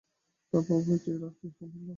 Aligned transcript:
তা 0.53 0.57
পাবে 0.67 0.81
বৈকি, 0.87 1.11
রাত 1.21 1.33
কি 1.39 1.47
কম 1.57 1.69
হল! 1.73 1.87